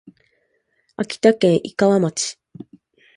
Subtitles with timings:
[0.95, 2.39] 秋田県井川町